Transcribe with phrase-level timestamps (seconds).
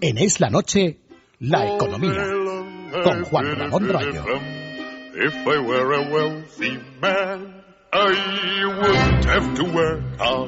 [0.00, 0.98] En Es la Noche,
[1.38, 2.22] la economía,
[3.04, 4.22] con Juan Ramón Rayo.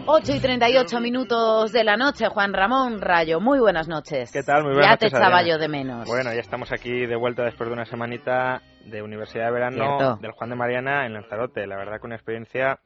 [0.06, 3.40] 8 y 38 minutos de la noche, Juan Ramón Rayo.
[3.40, 4.30] Muy buenas noches.
[4.30, 4.64] ¿Qué tal?
[4.64, 5.10] Muy buenas ya noches.
[5.12, 6.06] te echaba yo de menos.
[6.06, 10.16] Bueno, ya estamos aquí de vuelta después de una semanita de Universidad de Verano Cierto.
[10.20, 11.66] del Juan de Mariana en Lanzarote.
[11.66, 12.78] La verdad que una experiencia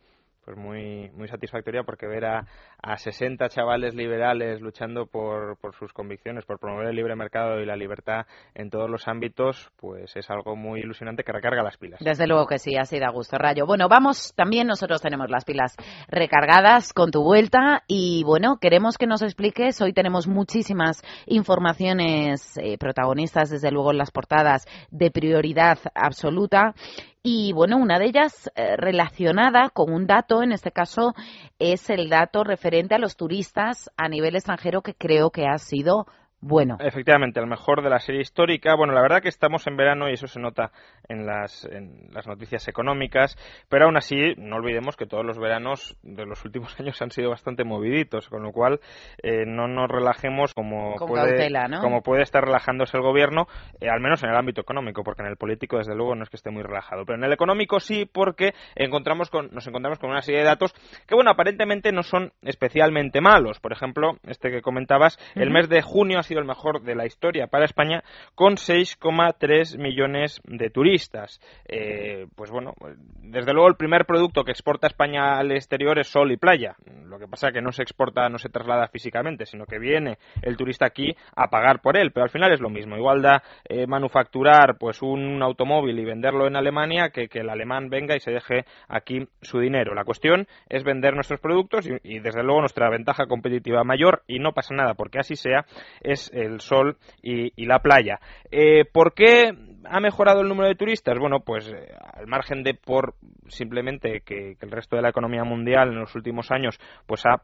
[0.49, 2.46] pues muy muy satisfactoria porque ver a,
[2.82, 7.67] a 60 chavales liberales luchando por, por sus convicciones, por promover el libre mercado y
[7.67, 12.00] la libertad en todos los ámbitos, pues es algo muy ilusionante que recarga las pilas.
[12.00, 13.67] Desde luego que sí, así da gusto, Rayo.
[13.67, 15.77] Bueno, vamos, también nosotros tenemos las pilas
[16.09, 22.79] recargadas con tu vuelta y bueno, queremos que nos expliques, hoy tenemos muchísimas informaciones eh,
[22.79, 26.75] protagonistas, desde luego en las portadas, de prioridad absoluta.
[27.21, 31.14] Y bueno, una de ellas eh, relacionada con un dato, en este caso
[31.58, 36.06] es el dato referente a los turistas a nivel extranjero que creo que ha sido
[36.41, 36.77] bueno.
[36.81, 38.75] Efectivamente, el mejor de la serie histórica.
[38.77, 40.70] Bueno, la verdad que estamos en verano y eso se nota
[41.08, 43.36] en las, en las noticias económicas,
[43.69, 47.30] pero aún así no olvidemos que todos los veranos de los últimos años han sido
[47.30, 48.80] bastante moviditos, con lo cual
[49.22, 51.80] eh, no nos relajemos como, Con puede, cautela, ¿no?
[51.80, 53.48] como puede estar relajándose el gobierno,
[53.80, 56.30] eh, al menos en el ámbito económico, porque en el político desde luego no es
[56.30, 60.11] que esté muy relajado, pero en el económico sí, porque encontramos con, nos encontramos con
[60.11, 60.73] una serie de datos
[61.06, 63.61] que, bueno, aparentemente no son especialmente malos.
[63.61, 67.06] Por ejemplo, este que comentabas, el mes de junio ha sido el mejor de la
[67.06, 68.02] historia para España,
[68.34, 71.40] con 6,3 millones de turistas.
[71.66, 72.74] Eh, pues bueno,
[73.22, 76.76] desde luego el primer producto que exporta España al exterior es sol y playa.
[77.04, 80.18] Lo que pasa es que no se exporta, no se traslada físicamente, sino que viene
[80.42, 82.10] el turista aquí a pagar por él.
[82.12, 82.96] Pero al final es lo mismo.
[82.96, 87.88] Igual da eh, manufacturar pues un automóvil y venderlo en Alemania que que el alemán
[87.88, 89.94] venga y se deje aquí su dinero.
[89.94, 94.38] La cuestión es vender nuestros productos y, y, desde luego nuestra ventaja competitiva mayor y
[94.38, 95.64] no pasa nada porque así sea
[96.00, 98.19] es el sol y, la playa.
[98.50, 99.52] Eh, ¿Por qué
[99.84, 101.18] ha mejorado el número de turistas?
[101.18, 103.14] Bueno, pues eh, al margen de por
[103.48, 107.42] simplemente que, que el resto de la economía mundial en los últimos años pues ha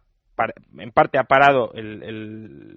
[0.78, 2.02] en parte ha parado el,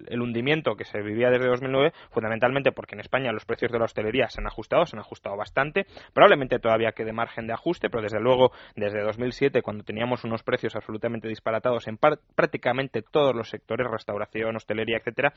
[0.08, 3.84] el- hundimiento que se vivía desde 2009, fundamentalmente porque en España los precios de la
[3.86, 5.86] hostelería se han ajustado, se han ajustado bastante.
[6.12, 10.74] Probablemente todavía quede margen de ajuste, pero desde luego desde 2007, cuando teníamos unos precios
[10.76, 11.98] absolutamente disparatados en
[12.34, 15.32] prácticamente todos los sectores, restauración, hostelería, etcétera,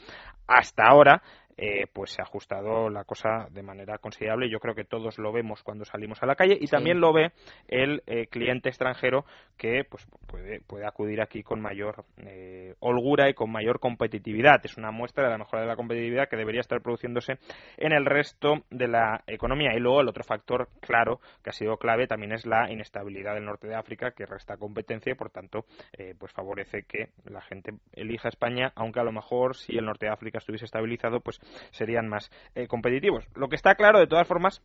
[0.48, 1.22] hasta ahora
[1.58, 4.50] eh, pues se ha ajustado la cosa de manera considerable.
[4.50, 6.72] Yo creo que todos lo vemos cuando salimos a la calle y Sí.
[6.72, 7.32] también lo ve
[7.68, 9.26] el eh, cliente extranjero
[9.58, 14.60] que pues puede, puede acudir aquí con mayor eh, holgura y con mayor competitividad.
[14.64, 17.38] Es una muestra de la mejora de la competitividad que debería estar produciéndose
[17.78, 19.74] en el resto de la economía.
[19.76, 23.46] Y luego el otro factor claro que ha sido clave también es la inestabilidad del
[23.46, 25.66] norte de África que resta competencia y por tanto
[25.98, 30.06] eh, pues favorece que la gente elija España, aunque a lo mejor si el norte
[30.06, 31.40] de África estuviese estabilizado pues
[31.72, 33.28] serían más eh, competitivos.
[33.36, 34.62] Lo que está claro de todas formas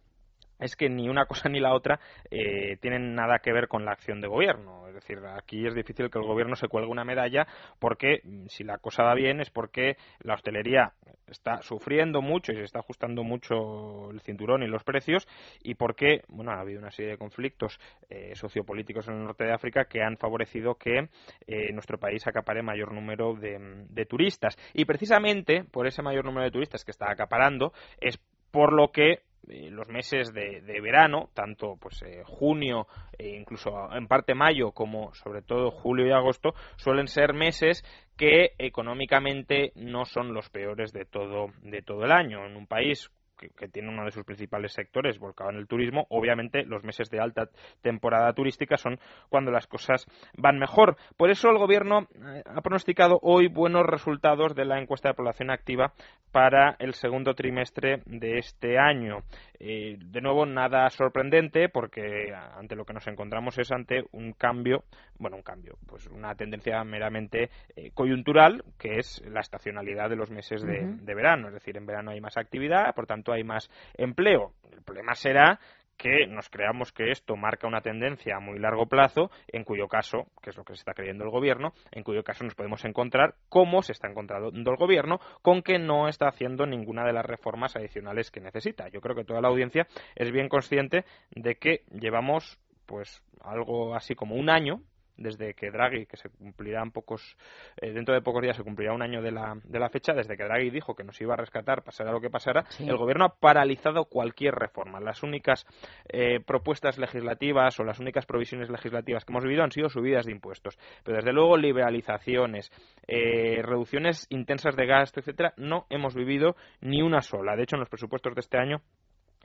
[0.58, 2.00] es que ni una cosa ni la otra
[2.30, 4.88] eh, tienen nada que ver con la acción de gobierno.
[4.88, 7.46] Es decir, aquí es difícil que el gobierno se cuelgue una medalla
[7.78, 10.92] porque mm, si la cosa va bien es porque la hostelería
[11.26, 15.26] está sufriendo mucho y se está ajustando mucho el cinturón y los precios
[15.62, 17.78] y porque bueno ha habido una serie de conflictos
[18.08, 21.08] eh, sociopolíticos en el norte de África que han favorecido que
[21.46, 26.44] eh, nuestro país acapare mayor número de, de turistas y precisamente por ese mayor número
[26.44, 28.18] de turistas que está acaparando es
[28.50, 32.86] por lo que eh, los meses de, de verano, tanto pues eh, junio
[33.18, 37.84] e incluso en parte mayo como sobre todo julio y agosto, suelen ser meses
[38.16, 42.44] que económicamente no son los peores de todo de todo el año.
[42.46, 46.06] En un país que, que, tiene uno de sus principales sectores volcado en el turismo,
[46.10, 47.48] obviamente los meses de alta
[47.82, 48.98] temporada turística son
[49.28, 50.96] cuando las cosas van mejor.
[51.16, 55.50] Por eso el gobierno eh, ha pronosticado hoy buenos resultados de la encuesta de población
[55.50, 55.92] activa
[56.32, 59.20] para el segundo trimestre de este año.
[59.58, 64.84] Eh, de nuevo, nada sorprendente porque ante lo que nos encontramos es ante un cambio,
[65.18, 70.30] bueno, un cambio, pues una tendencia meramente eh, coyuntural, que es la estacionalidad de los
[70.30, 71.00] meses de, uh -huh.
[71.00, 71.48] de verano.
[71.48, 74.52] Es decir, en verano hay más actividad, por tanto hay más empleo.
[74.72, 75.58] El problema será
[75.96, 80.26] que nos creamos que esto marca una tendencia a muy largo plazo, en cuyo caso,
[80.42, 83.34] que es lo que se está creyendo el gobierno, en cuyo caso nos podemos encontrar,
[83.48, 87.76] como se está encontrando el gobierno, con que no está haciendo ninguna de las reformas
[87.76, 88.88] adicionales que necesita.
[88.88, 94.14] Yo creo que toda la audiencia es bien consciente de que llevamos pues algo así
[94.14, 94.80] como un año
[95.16, 97.36] desde que Draghi, que se cumplirán pocos,
[97.80, 100.36] eh, dentro de pocos días se cumplirá un año de la, de la fecha, desde
[100.36, 103.34] que Draghi dijo que nos iba a rescatar, pasara lo que pasara, el gobierno ha
[103.34, 105.00] paralizado cualquier reforma.
[105.00, 105.66] Las únicas
[106.08, 110.32] eh, propuestas legislativas o las únicas provisiones legislativas que hemos vivido han sido subidas de
[110.32, 110.78] impuestos.
[111.04, 112.70] Pero desde luego liberalizaciones,
[113.06, 117.56] eh, reducciones intensas de gasto, etcétera, no hemos vivido ni una sola.
[117.56, 118.82] De hecho, en los presupuestos de este año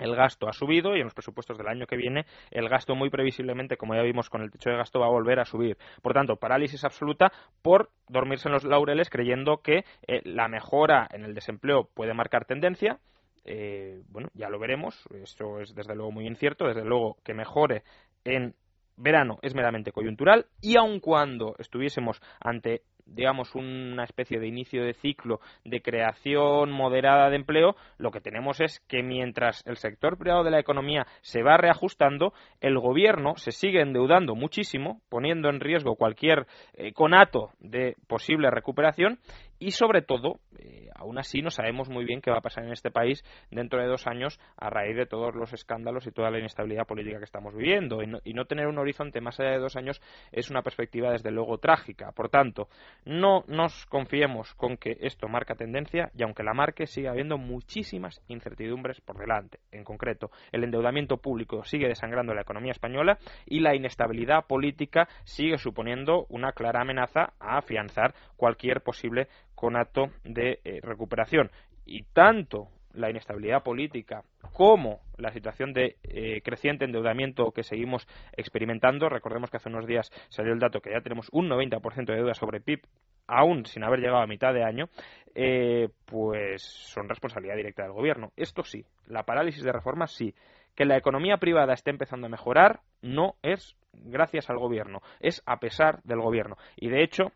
[0.02, 3.10] el gasto ha subido y en los presupuestos del año que viene el gasto muy
[3.10, 5.78] previsiblemente, como ya vimos con el techo de gasto, va a volver a subir.
[6.02, 7.32] Por tanto, parálisis absoluta
[7.62, 12.46] por dormirse en los laureles creyendo que eh, la mejora en el desempleo puede marcar
[12.46, 13.00] tendencia.
[13.46, 15.08] Eh, bueno, ya lo veremos.
[15.24, 16.68] Eso es desde luego muy incierto.
[16.68, 17.84] Desde luego que mejore
[18.24, 18.56] en
[18.98, 22.84] verano es meramente coyuntural y aun cuando estuviésemos ante
[23.14, 28.62] digamos, una especie de inicio de ciclo de creación moderada de empleo, lo que tenemos
[28.62, 33.52] es que mientras el sector privado de la economía se va reajustando, el gobierno se
[33.52, 39.20] sigue endeudando muchísimo, poniendo en riesgo cualquier eh, conato de posible recuperación
[39.62, 42.72] y sobre todo, eh, aún así no sabemos muy bien qué va a pasar en
[42.72, 46.40] este país dentro de dos años a raíz de todos los escándalos y toda la
[46.40, 48.02] inestabilidad política que estamos viviendo.
[48.02, 51.60] Y no, tener un horizonte más allá de dos años es una perspectiva desde luego
[51.60, 52.12] trágica.
[52.12, 52.70] Por tanto,
[53.06, 58.22] no nos confiemos con que esto marca tendencia y aunque la marque sigue habiendo muchísimas
[58.28, 59.60] incertidumbres por delante.
[59.72, 65.58] En concreto, el endeudamiento público sigue desangrando la economía española y la inestabilidad política sigue
[65.58, 71.52] suponiendo una clara amenaza a afianzar cualquier posible conato de eh, recuperación.
[71.86, 74.24] Y tanto la inestabilidad política
[74.54, 79.10] como la situación de eh, creciente endeudamiento que seguimos experimentando.
[79.10, 82.34] Recordemos que hace unos días salió el dato que ya tenemos un 90% de deuda
[82.34, 82.82] sobre PIB,
[83.28, 84.90] aún sin haber llegado a mitad de año,
[85.36, 88.32] eh, pues son responsabilidad directa del gobierno.
[88.36, 90.34] Esto sí, la parálisis de reformas sí.
[90.76, 95.60] Que la economía privada esté empezando a mejorar no es gracias al gobierno, es a
[95.60, 96.56] pesar del gobierno.
[96.78, 97.32] Y de hecho,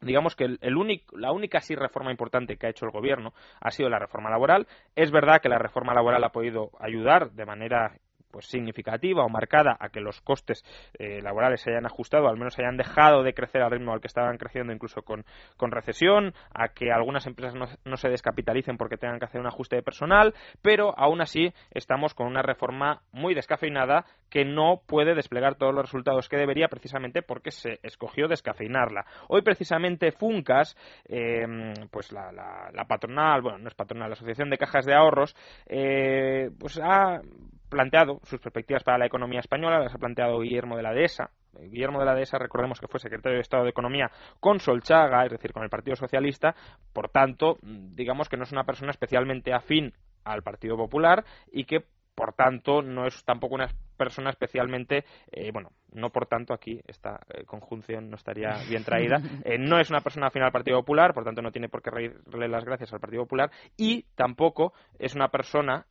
[0.00, 3.70] digamos que el, único, la única sí reforma importante que ha hecho el gobierno ha
[3.70, 4.66] sido la reforma laboral.
[4.94, 7.96] Es verdad que la reforma laboral ha podido ayudar de manera
[8.36, 10.62] pues significativa o marcada a que los costes
[10.98, 14.08] eh, laborales se hayan ajustado, al menos hayan dejado de crecer al ritmo al que
[14.08, 15.24] estaban creciendo incluso con,
[15.70, 19.76] recesión, a que algunas empresas no, no, se descapitalicen porque tengan que hacer un ajuste
[19.76, 25.54] de personal, pero aún así estamos con una reforma muy descafeinada que no puede desplegar
[25.54, 29.06] todos los resultados que debería precisamente porque se escogió descafeinarla.
[29.28, 34.58] Hoy precisamente Funcas, em, pues la, la, patronal, bueno, no es patronal, la Asociación de
[34.58, 35.34] Cajas de Ahorros,
[35.68, 37.22] eh, pues ha
[37.68, 41.30] planteado sus perspectivas para la economía española, las ha planteado Guillermo de la Dehesa.
[41.58, 44.10] Guillermo de la Dehesa, recordemos que fue secretario de Estado de Economía
[44.40, 46.54] con Solchaga, es decir, con el Partido Socialista,
[46.92, 51.84] por tanto, digamos que no es una persona especialmente afín al Partido Popular y que
[52.14, 57.20] por tanto no es tampoco una persona especialmente, eh, bueno, no por tanto aquí esta
[57.32, 61.12] eh, conjunción no estaría bien traída, eh, no es una persona afín al Partido Popular,
[61.14, 65.14] por tanto no tiene por qué reírle las gracias al Partido Popular y tampoco es
[65.14, 65.86] una persona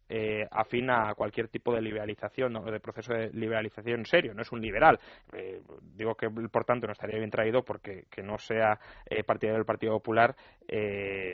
[0.52, 4.62] afín a cualquier tipo de liberalización o de proceso de liberalización serio, no es un
[4.62, 5.00] liberal.
[5.82, 8.80] digo que por tanto no estaría bien traído porque que no sea
[9.26, 10.36] partidario del Partido Popular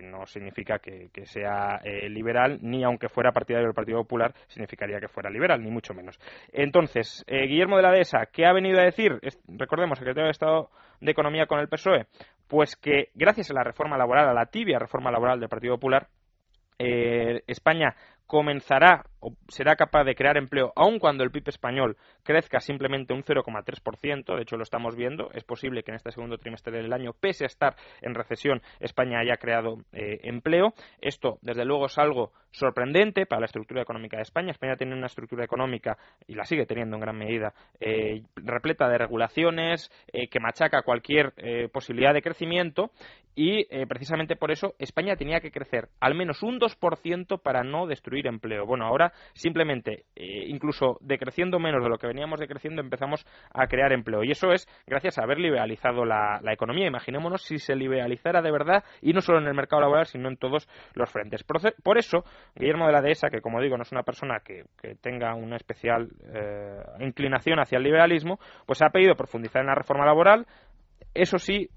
[0.03, 5.07] no significa que, que sea liberal, ni aunque fuera partidario del Partido Popular significaría que
[5.07, 6.19] fuera liberal, ni mucho menos.
[6.63, 9.19] Entonces, eh, Guillermo de la Dehesa, ¿qué ha venido a decir?
[9.47, 10.69] recordemos, secretario de Estado
[10.99, 12.05] de Economía con el PSOE,
[12.47, 16.07] pues que gracias a la reforma laboral, a la tibia reforma laboral del Partido Popular,
[16.77, 17.95] eh, España
[18.27, 19.05] comenzará
[19.47, 24.41] será capaz de crear empleo aun cuando el PIB español crezca simplemente un 0,3%, de
[24.41, 27.47] hecho lo estamos viendo, es posible que en este segundo trimestre del año, pese a
[27.47, 30.73] estar en recesión, España haya creado eh, empleo.
[30.99, 34.51] Esto, desde luego, es algo sorprendente para la estructura económica de España.
[34.51, 35.97] España tiene una estructura económica,
[36.27, 41.33] y la sigue teniendo en gran medida, eh, repleta de regulaciones, eh, que machaca cualquier
[41.71, 42.91] posibilidad de crecimiento,
[43.35, 48.27] y precisamente por eso España tenía que crecer al menos un 2% para no destruir
[48.27, 48.65] empleo.
[48.65, 53.91] Bueno, ahora simplemente, eh, incluso decreciendo menos de lo que veníamos decreciendo, empezamos a crear
[53.93, 54.23] empleo.
[54.23, 56.87] Y eso es gracias a haber liberalizado la, economía.
[56.87, 60.37] Imaginémonos si se liberalizara de verdad, y no solo en el mercado laboral, sino en
[60.37, 61.43] todos los frentes.
[61.43, 62.23] Por, eso,
[62.55, 64.65] Guillermo de la Dehesa, que como digo, no es una persona que,
[65.01, 70.05] tenga una especial eh, inclinación hacia el liberalismo, pues ha pedido profundizar en la reforma
[70.05, 70.45] laboral,
[71.13, 71.69] eso sí,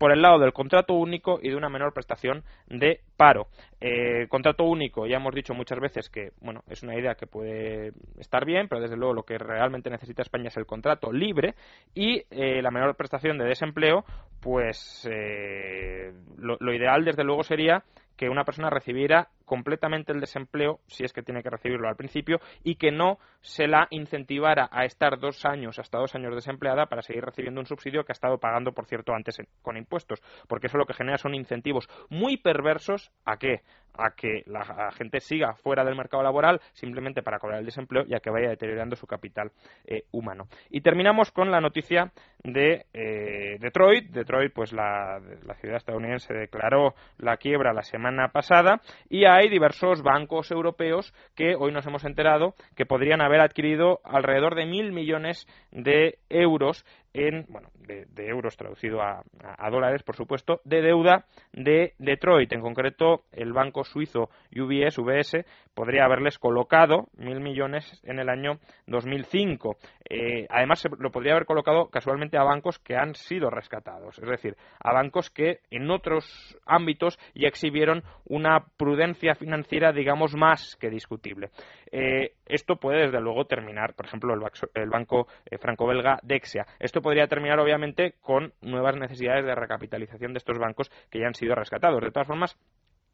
[0.00, 3.48] por el lado del contrato único y de una menor prestación de paro.
[3.82, 7.92] Eh, contrato único, ya hemos dicho muchas veces que bueno, es una idea que puede
[8.18, 11.54] estar bien, pero desde luego lo que realmente necesita España es el contrato libre
[11.94, 14.06] y eh, la menor prestación de desempleo,
[14.40, 17.84] pues eh, lo, ideal desde luego sería
[18.16, 22.38] que una persona recibiera completamente el desempleo, si es que tiene que recibirlo al principio,
[22.62, 27.02] y que no se la incentivara a estar dos años, hasta dos años desempleada, para
[27.02, 30.22] seguir recibiendo un subsidio que ha estado pagando, por cierto, antes con impuestos.
[30.46, 33.62] Porque eso lo que genera son incentivos muy perversos a qué?
[33.94, 38.14] a que la gente siga fuera del mercado laboral simplemente para cobrar el desempleo y
[38.14, 39.50] a que vaya deteriorando su capital
[39.84, 40.48] eh, humano.
[40.70, 44.10] Y terminamos con la noticia de eh, Detroit.
[44.10, 50.02] Detroit, pues la, la, ciudad estadounidense declaró la quiebra la semana pasada y hay diversos
[50.02, 55.46] bancos europeos que hoy nos hemos enterado que podrían haber adquirido alrededor de mil millones
[55.72, 59.22] de euros en, bueno, de, euros traducido a,
[59.70, 62.52] dólares, por supuesto, de deuda de Detroit.
[62.52, 65.44] En concreto, el banco suizo UBS, UBS,
[65.74, 69.76] podría haberles colocado mil millones en el año 2005.
[70.08, 74.28] Eh, además, se lo podría haber colocado casualmente a bancos que han sido rescatados, es
[74.28, 80.90] decir, a bancos que en otros ámbitos ya exhibieron una prudencia financiera, digamos, más que
[80.90, 81.50] discutible.
[81.90, 86.66] Eh, esto puede, desde luego, terminar, por ejemplo, el, banco eh, franco-belga Dexia.
[86.78, 91.34] Esto podría terminar, obviamente, con nuevas necesidades de recapitalización de estos bancos que ya han
[91.34, 92.00] sido rescatados.
[92.02, 92.56] De todas formas,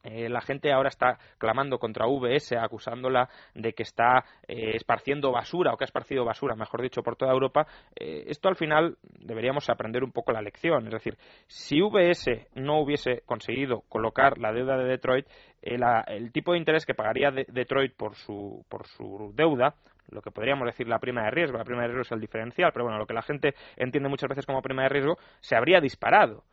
[0.07, 5.73] eh, la gente ahora está clamando contra VS, acusándola de que está eh, esparciendo basura
[5.73, 7.67] o que ha esparcido basura, mejor dicho, por toda Europa.
[7.95, 10.85] Eh, esto al final deberíamos aprender un poco la lección.
[10.87, 15.27] Es decir, si VS no hubiese conseguido colocar la deuda de Detroit,
[15.61, 19.75] el tipo de interés que pagaría Detroit por su, por su deuda
[20.09, 22.71] lo que podríamos decir la prima de riesgo, la prima de riesgo es el diferencial,
[22.71, 25.81] pero bueno, lo que la gente entiende muchas veces como prima de riesgo, se habría
[25.81, 26.45] disparado.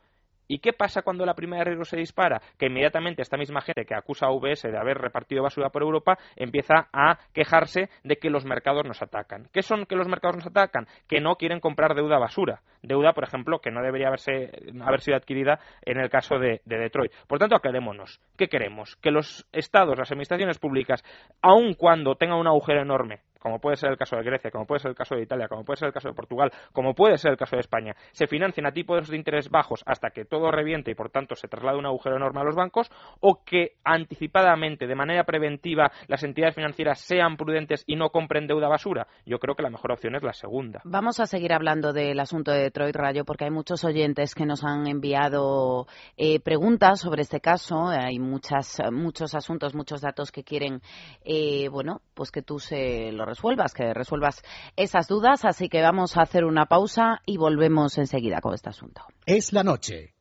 [0.47, 2.41] ¿Y qué pasa cuando la prima de riesgo se dispara?
[2.57, 6.17] Que inmediatamente esta misma gente que acusa a UBS de haber repartido basura por Europa
[6.35, 9.47] empieza a quejarse de que los mercados nos atacan.
[9.51, 10.87] ¿Qué son que los mercados nos atacan?
[11.07, 12.61] Que no quieren comprar deuda basura.
[12.81, 16.77] Deuda, por ejemplo, que no debería haberse, haber sido adquirida en el caso de, de
[16.77, 17.11] Detroit.
[17.27, 18.19] Por tanto, aclarémonos.
[18.37, 18.95] ¿Qué queremos?
[18.97, 21.03] Que los estados, las administraciones públicas,
[21.41, 24.79] aun cuando tengan un agujero enorme, como puede ser el caso de Grecia, como puede
[24.79, 27.29] ser el caso de Italia, como puede ser el caso de Portugal, como puede ser
[27.29, 30.89] el caso de España, se financien a tipos de interés bajos hasta que todo reviente
[30.89, 34.95] y por tanto se traslade un agujero enorme a los bancos, o que anticipadamente, de
[34.95, 39.05] manera preventiva, las entidades financieras sean prudentes y no compren deuda basura.
[39.27, 40.81] Yo creo que la mejor opción es la segunda.
[40.83, 44.63] Vamos a seguir hablando del asunto de Detroit Rayo porque hay muchos oyentes que nos
[44.63, 45.85] han enviado
[46.17, 47.89] eh, preguntas sobre este caso.
[47.89, 50.81] Hay muchas, muchos asuntos, muchos datos que quieren,
[51.23, 54.41] eh, bueno, pues que tú se lo resuelvas, que resuelvas
[54.75, 55.45] esas dudas.
[55.45, 59.01] Así que vamos a hacer una pausa y volvemos enseguida con este asunto.
[59.25, 60.13] Es la noche.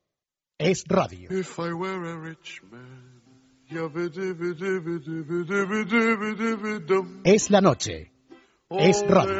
[0.59, 1.29] Es radio.
[7.25, 8.13] Es la noche.
[8.71, 9.35] Es radio.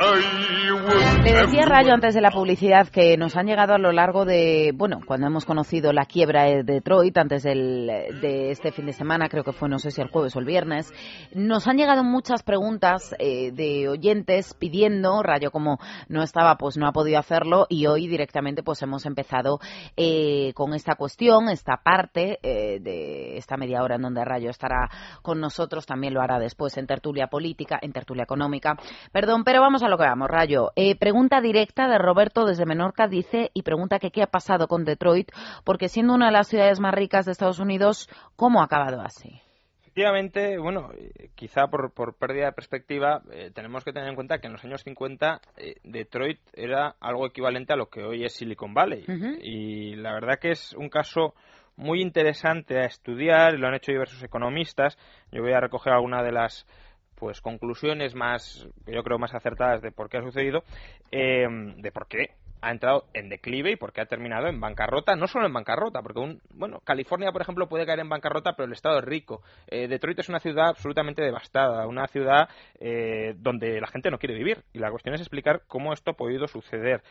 [0.00, 4.72] Le decía Rayo antes de la publicidad que nos han llegado a lo largo de,
[4.74, 9.44] bueno, cuando hemos conocido la quiebra de Detroit, antes de este fin de semana, creo
[9.44, 10.90] que fue, no sé si el jueves o el viernes,
[11.34, 15.78] nos han llegado muchas preguntas eh, de oyentes pidiendo, Rayo como
[16.08, 19.60] no estaba, pues no ha podido hacerlo y hoy directamente pues hemos empezado
[19.98, 24.88] eh, con esta cuestión, esta parte eh, de esta media hora en donde Rayo estará
[25.20, 28.76] con nosotros, también lo hará después en tertulia política, en tertulia económica.
[29.12, 30.72] Perdón, pero vamos a lo que vamos, Rayo.
[30.76, 34.84] Eh, pregunta directa de Roberto desde Menorca, dice, y pregunta que qué ha pasado con
[34.84, 35.30] Detroit,
[35.64, 39.40] porque siendo una de las ciudades más ricas de Estados Unidos, ¿cómo ha acabado así?
[39.80, 44.46] Efectivamente, bueno, eh, quizá por, pérdida de perspectiva, eh, tenemos que tener en cuenta que
[44.46, 45.40] en los años 50
[45.82, 49.04] Detroit era algo equivalente a lo que hoy es Silicon Valley.
[49.42, 51.34] Y la verdad que es un caso
[51.80, 54.98] muy interesante a estudiar, lo han hecho diversos economistas.
[55.32, 56.66] Yo voy a recoger alguna de las
[57.20, 60.64] pues conclusiones más, yo creo más acertadas de por qué ha sucedido,
[61.12, 61.46] eh,
[61.76, 62.30] de por qué
[62.62, 66.02] ha entrado en declive y por qué ha terminado en bancarrota, no solo en bancarrota,
[66.02, 69.42] porque un, bueno, California, por ejemplo, puede caer en bancarrota, pero el estado es rico.
[69.68, 72.48] Eh, Detroit es una ciudad absolutamente devastada, una ciudad
[72.78, 74.64] eh, donde la gente no quiere vivir.
[74.72, 77.02] Y la cuestión es explicar cómo esto ha podido suceder.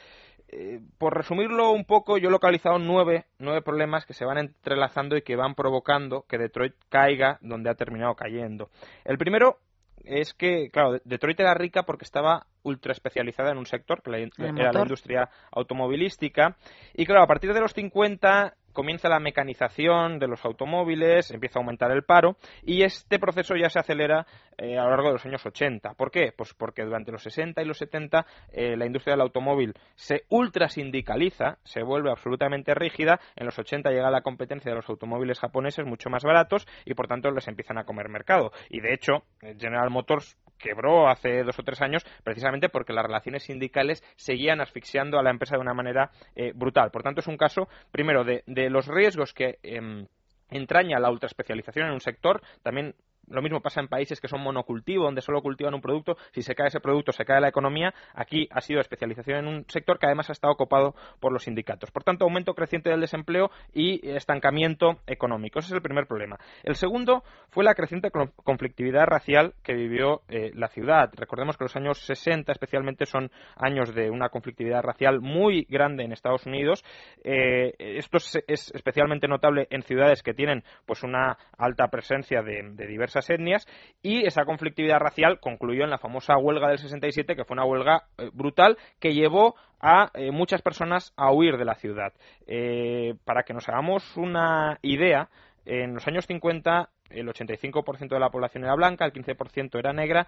[0.97, 5.21] por resumirlo un poco, yo he localizado nueve, nueve problemas que se van entrelazando y
[5.21, 8.69] que van provocando que Detroit caiga donde ha terminado cayendo.
[9.05, 9.57] El primero
[10.05, 14.71] es que, claro, Detroit era rica porque estaba ultra especializada en un sector, que era
[14.71, 16.57] la industria automovilística.
[16.93, 21.61] Y claro, a partir de los 50 comienza la mecanización de los automóviles, empieza a
[21.61, 24.25] aumentar el paro y este proceso ya se acelera
[24.57, 25.93] eh, a lo largo de los años 80.
[25.93, 26.33] ¿Por qué?
[26.35, 30.69] Pues porque durante los 60 y los 70 eh, la industria del automóvil se ultra
[30.69, 33.19] sindicaliza, se vuelve absolutamente rígida.
[33.35, 37.07] En los 80 llega la competencia de los automóviles japoneses mucho más baratos y por
[37.07, 38.51] tanto les empiezan a comer mercado.
[38.69, 43.43] Y de hecho, General Motors quebró hace dos o tres años precisamente porque las relaciones
[43.43, 46.91] sindicales seguían asfixiando a la empresa de una manera eh, brutal.
[46.91, 50.05] Por tanto, es un caso, primero, de, los riesgos que em,
[50.49, 52.93] entraña la ultraespecialización en un sector, también
[53.29, 56.17] lo mismo pasa en países que son monocultivo, donde solo cultivan un producto.
[56.31, 57.93] Si se cae ese producto, se cae la economía.
[58.13, 61.91] Aquí ha sido especialización en un sector que además ha estado ocupado por los sindicatos.
[61.91, 65.59] Por tanto, aumento creciente del desempleo y estancamiento económico.
[65.59, 66.37] Ese es el primer problema.
[66.63, 71.11] El segundo fue la creciente conflictividad racial que vivió eh, la ciudad.
[71.15, 76.11] Recordemos que los años 60 especialmente son años de una conflictividad racial muy grande en
[76.11, 76.83] Estados Unidos.
[77.23, 83.18] Eh, esto es, especialmente notable en ciudades que tienen pues una alta presencia de diversas
[83.27, 83.67] etnias
[84.03, 88.03] y esa conflictividad racial concluyó en la famosa huelga del 67, que fue una huelga
[88.19, 92.13] eh, brutal que llevó a eh, muchas personas a huir de la ciudad.
[92.45, 95.29] Eh, para que nos hagamos una idea,
[95.65, 100.27] en los años 50 el 85% de la población era blanca, el 15% era negra.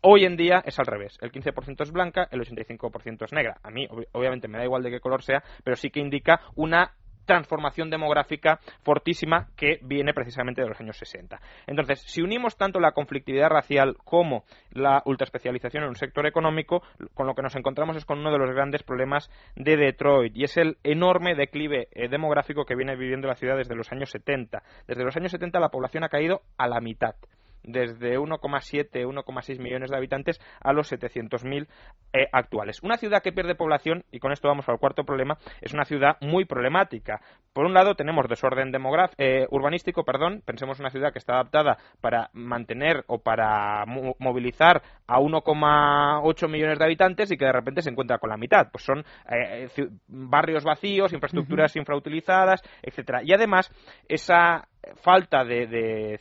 [0.00, 1.18] Hoy en día es al revés.
[1.20, 3.58] El 15% es blanca, el 85% es negra.
[3.62, 6.92] A mí, obviamente, me da igual de qué color sea, pero sí que indica una
[7.24, 11.40] transformación demográfica fortísima que viene precisamente de los años 60.
[11.66, 16.82] Entonces, si unimos tanto la conflictividad racial como la ultraespecialización en un sector económico,
[17.14, 20.44] con lo que nos encontramos es con uno de los grandes problemas de Detroit y
[20.44, 24.62] es el enorme declive eh, demográfico que viene viviendo la ciudad desde los años 70.
[24.86, 27.14] Desde los años 70 la población ha caído a la mitad
[27.62, 31.66] desde 1,7, 1,6 millones de habitantes a los 700.000
[32.12, 32.82] eh, actuales.
[32.82, 36.16] Una ciudad que pierde población, y con esto vamos al cuarto problema, es una ciudad
[36.20, 37.20] muy problemática.
[37.52, 38.72] Por un lado tenemos desorden
[39.18, 45.18] eh, urbanístico, perdón, pensemos una ciudad que está adaptada para mantener o para movilizar a
[45.18, 48.68] 1,8 millones de habitantes y que de repente se encuentra con la mitad.
[48.72, 49.68] Pues son eh,
[50.08, 53.20] barrios vacíos, infraestructuras infrautilizadas, etcétera.
[53.22, 53.70] Y además
[54.08, 54.68] esa
[55.02, 56.18] falta de,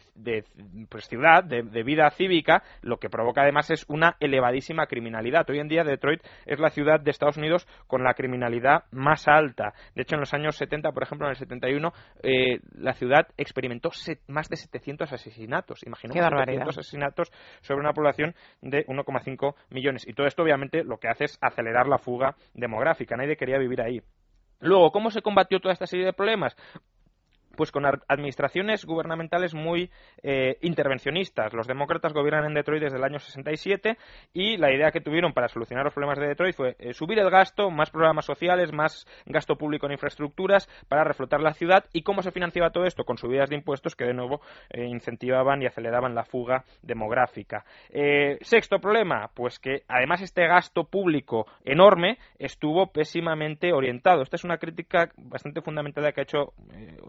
[0.90, 5.50] pues, ciudad, de, vida cívica, lo que provoca además es una elevadísima criminalidad.
[5.50, 9.74] Hoy en día Detroit es la ciudad de Estados Unidos con la criminalidad más alta.
[9.96, 13.90] De hecho, en los años 70, por ejemplo, en el 71, eh, la ciudad experimentó
[14.28, 15.84] más de 700 asesinatos.
[15.86, 20.08] Imaginemos 700 asesinatos sobre una población de 1,5 millones.
[20.08, 23.16] Y todo esto, obviamente, lo que hace es acelerar la fuga demográfica.
[23.16, 24.02] Nadie quería vivir ahí.
[24.62, 26.56] Luego, ¿cómo se combatió toda esta serie de problemas?
[27.56, 29.90] Pues con administraciones gubernamentales muy
[30.24, 31.54] eh, intervencionistas.
[31.54, 33.98] Los demócratas gobiernan en Detroit desde el año 67
[34.34, 37.30] y la idea que tuvieron para solucionar los problemas de Detroit fue eh, subir el
[37.30, 41.86] gasto, más programas sociales, más gasto público en infraestructuras para reflotar la ciudad.
[41.94, 43.04] ¿Y cómo se financiaba todo esto?
[43.04, 47.66] Con subidas de impuestos que de nuevo eh, incentivaban y aceleraban la fuga demográfica.
[48.42, 54.22] sexto problema, pues que además este gasto público enorme estuvo pésimamente orientado.
[54.22, 56.54] Esta es una crítica bastante fundamental que ha hecho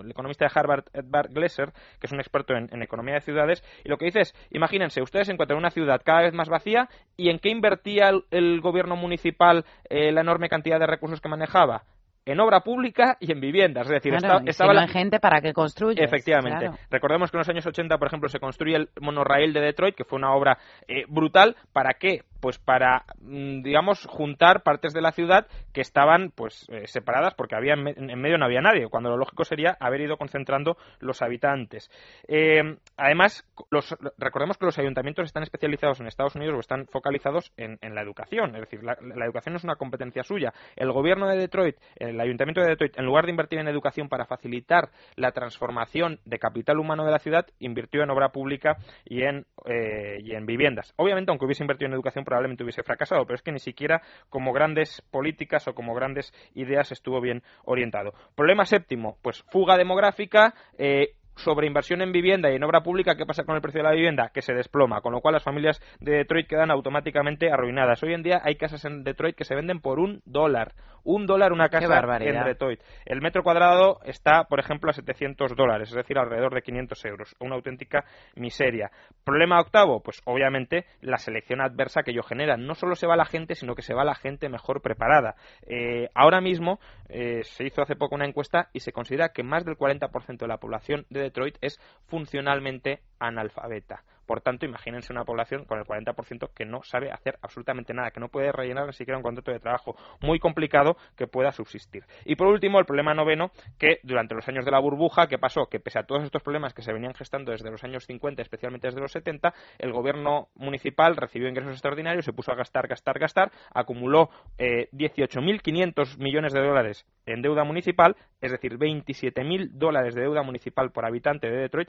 [0.00, 3.88] el economista de Harvard, Edvard Glesser, que es un experto en, economía de ciudades, y
[3.88, 7.30] lo que dice es, imagínense, ustedes encuentran en una ciudad cada vez más vacía, ¿y
[7.30, 11.82] en qué invertía el, gobierno municipal eh, la enorme cantidad de recursos que manejaba?
[12.24, 13.86] en obra pública y en viviendas.
[13.86, 14.14] Es decir,
[14.46, 16.04] estaba la gente para que construya.
[16.04, 16.70] Efectivamente.
[16.90, 20.04] Recordemos que en los años 80, por ejemplo, se construye el monorraíl de Detroit, que
[20.04, 21.56] fue una obra eh, brutal.
[21.72, 22.22] ¿Para qué?
[22.42, 27.54] Pues para, mm, digamos, juntar partes de la ciudad que estaban pues eh, separadas porque
[27.54, 31.88] había en, medio no había nadie, cuando lo lógico sería haber ido concentrando los habitantes.
[32.26, 37.52] Eh, además, los, recordemos que los ayuntamientos están especializados en Estados Unidos o están focalizados
[37.56, 40.52] en, la educación, es decir, la, educación es una competencia suya.
[40.74, 44.26] El gobierno de Detroit, el ayuntamiento de Detroit, en lugar de invertir en educación para
[44.26, 49.46] facilitar la transformación de capital humano de la ciudad, invirtió en obra pública y en,
[49.66, 50.92] eh, y en viviendas.
[50.96, 54.54] Obviamente, aunque hubiese invertido en educación, probablemente hubiese fracasado, pero es que ni siquiera como
[54.54, 58.14] grandes políticas o como grandes ideas estuvo bien orientado.
[58.34, 63.26] Problema séptimo, pues fuga demográfica, eh, sobre inversión en vivienda y en obra pública, ¿qué
[63.26, 64.30] pasa con el precio de la vivienda?
[64.32, 68.02] Que se desploma, con lo cual las familias de Detroit quedan automáticamente arruinadas.
[68.02, 70.72] Hoy en día hay casas en Detroit que se venden por un dólar.
[71.04, 72.80] Un dólar una casa en Detroit.
[73.04, 77.36] El metro cuadrado está, por ejemplo, a 700 dólares, es decir, alrededor de 500 euros.
[77.40, 78.04] Una auténtica
[78.36, 78.90] miseria.
[79.24, 82.56] Problema octavo, pues obviamente la selección adversa que ello genera.
[82.56, 85.34] No solo se va la gente, sino que se va la gente mejor preparada.
[85.66, 89.64] Eh, ahora mismo eh, se hizo hace poco una encuesta y se considera que más
[89.64, 94.04] del 40% de la población de Detroit es funcionalmente analfabeta.
[94.26, 98.20] Por tanto, imagínense una población con el 40% que no sabe hacer absolutamente nada, que
[98.20, 102.04] no puede rellenar ni siquiera un contrato de trabajo muy complicado que pueda subsistir.
[102.24, 105.66] Y por último, el problema noveno, que durante los años de la burbuja, ¿qué pasó?
[105.66, 108.88] Que pese a todos estos problemas que se venían gestando desde los años 50, especialmente
[108.88, 113.52] desde los 70, el gobierno municipal recibió ingresos extraordinarios, se puso a gastar, gastar, gastar,
[113.72, 120.42] acumuló eh, 18.500 millones de dólares en deuda municipal, es decir, 27.000 dólares de deuda
[120.42, 121.88] municipal por habitante de Detroit.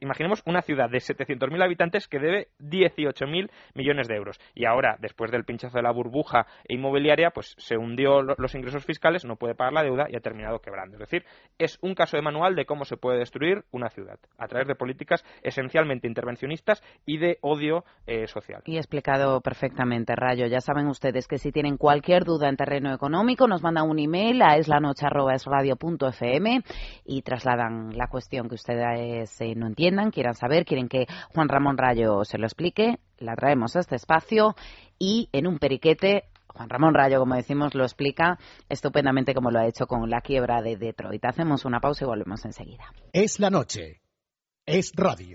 [0.00, 4.40] Imaginemos una una ciudad de 700.000 habitantes que debe 18.000 millones de euros.
[4.54, 9.24] Y ahora, después del pinchazo de la burbuja inmobiliaria, pues se hundió los ingresos fiscales,
[9.24, 10.96] no puede pagar la deuda y ha terminado quebrando.
[10.96, 11.24] Es decir,
[11.58, 14.74] es un caso de manual de cómo se puede destruir una ciudad a través de
[14.74, 18.62] políticas esencialmente intervencionistas y de odio eh, social.
[18.64, 20.46] Y explicado perfectamente, Rayo.
[20.46, 24.42] Ya saben ustedes que si tienen cualquier duda en terreno económico, nos mandan un email
[24.42, 26.62] a eslanoche.esradio.fm
[27.04, 31.06] y trasladan la cuestión que ustedes eh, no entiendan, quieran saber, quieren que
[31.48, 32.98] Ramón Rayo se lo explique.
[33.18, 34.54] La traemos a este espacio
[34.98, 36.24] y en un periquete
[36.58, 40.60] Juan Ramón Rayo, como decimos, lo explica estupendamente como lo ha hecho con la quiebra
[40.60, 41.24] de Detroit.
[41.24, 42.92] Hacemos una pausa y volvemos enseguida.
[43.12, 44.00] Es la noche.
[44.66, 45.26] Es radio.